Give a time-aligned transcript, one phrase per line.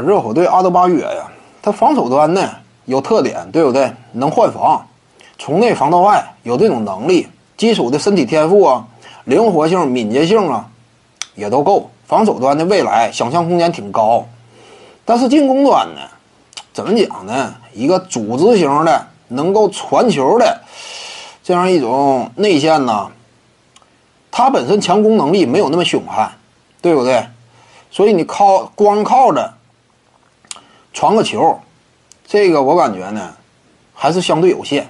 [0.00, 1.30] 热火队阿德巴约呀，
[1.60, 2.48] 他防守端呢
[2.86, 3.92] 有特点，对不对？
[4.12, 4.86] 能换防，
[5.38, 8.86] 从内防到外有这种能力，基础的身体天赋啊，
[9.24, 10.70] 灵活性、敏捷性啊，
[11.34, 11.90] 也都够。
[12.06, 14.24] 防守端的未来想象空间挺高，
[15.04, 16.00] 但是进攻端呢，
[16.72, 17.54] 怎么讲呢？
[17.74, 20.62] 一个组织型的、能够传球的
[21.42, 23.10] 这样一种内线呢，
[24.30, 26.32] 他本身强攻能力没有那么凶悍，
[26.80, 27.26] 对不对？
[27.90, 29.52] 所以你靠光靠着。
[31.02, 31.58] 传个球，
[32.28, 33.34] 这个我感觉呢，
[33.92, 34.86] 还是相对有限，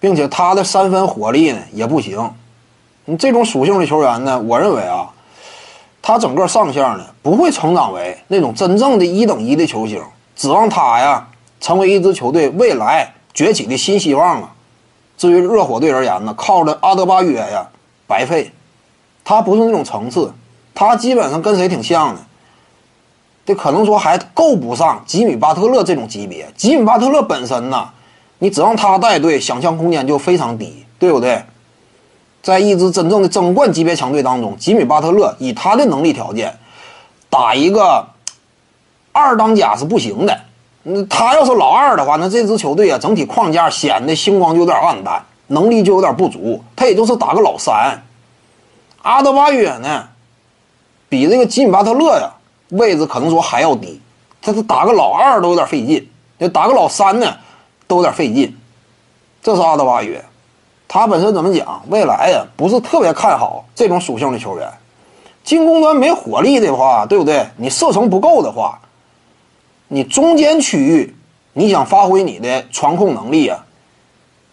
[0.00, 2.30] 并且他的三分火力呢也不行。
[3.04, 5.10] 你这种属性的球员呢，我认为啊，
[6.00, 10.02] 他整个上限呢不会成长为那种真正的一等一的球星。
[10.34, 11.28] 指望他呀
[11.60, 14.54] 成为一支球队未来崛起的新希望啊。
[15.18, 17.68] 至于热火队而言呢，靠着阿德巴约呀
[18.06, 18.50] 白费，
[19.24, 20.32] 他不是那种层次，
[20.74, 22.22] 他基本上跟谁挺像的。
[23.46, 26.46] 这可能说还够不上吉米巴特勒这种级别。
[26.56, 27.88] 吉米巴特勒本身呢，
[28.38, 31.42] 你指望他带队，想象空间就非常低，对不对？
[32.42, 36.58] 在一支真正的争冠级别强队当中，吉米巴特勒以他的能力条件，
[37.28, 38.06] 打一个
[39.12, 40.40] 二当家是不行的。
[40.82, 46.62] 那他要是老二的话，那这支球队啊，整体框架显得星光就有点暗淡，能力就有点不足。
[46.76, 48.02] 他也就是打个老三。
[49.02, 50.08] 阿德巴约呢，
[51.08, 52.30] 比这个吉米巴特勒呀。
[52.70, 54.00] 位置可能说还要低，
[54.40, 57.36] 这是打个老二都有点费劲，就打个老三呢，
[57.86, 58.56] 都有点费劲。
[59.42, 60.24] 这是阿德巴约，
[60.86, 61.82] 他本身怎么讲？
[61.88, 64.70] 未来呀，不是特别看好这种属性的球员。
[65.42, 67.46] 进攻端没火力的话，对不对？
[67.56, 68.78] 你射程不够的话，
[69.88, 71.16] 你中间区域
[71.54, 73.64] 你想发挥你的传控能力啊，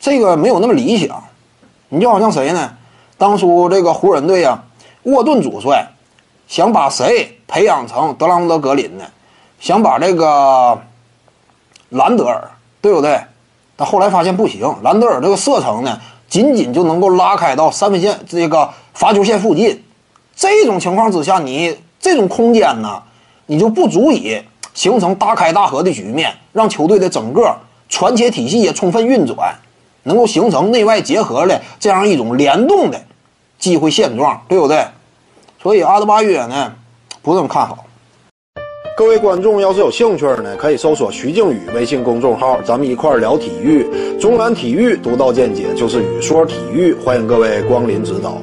[0.00, 1.22] 这个没有那么理想。
[1.88, 2.72] 你就好像谁呢？
[3.18, 4.62] 当初这个湖人队呀，
[5.02, 5.86] 沃顿主帅。
[6.46, 9.04] 想把谁培养成德拉蒙德格林呢？
[9.58, 10.78] 想把这个
[11.88, 13.18] 兰德尔，对不对？
[13.74, 19.82] 但后来发现不行，兰德尔这个射程呢，仅仅就能够拉开到三分线这个罚球线附近。
[20.34, 23.02] 这种情况之下，你这种空间呢，
[23.46, 24.40] 你就不足以
[24.74, 27.56] 形成大开大合的局面，让球队的整个
[27.88, 29.54] 传切体系也充分运转，
[30.02, 33.02] 能够形成内外结合的这样一种联动的
[33.58, 34.86] 机会现状，对不对？
[35.66, 36.72] 所以阿德巴约呢，
[37.22, 37.84] 不怎么看好。
[38.96, 43.84] 各位观众要是有兴趣呢，可以搜索徐静宇微信公众号，咱们一块聊体育。
[44.16, 48.40] 中南体育独到见解就是语说体育，欢迎各位光临指导。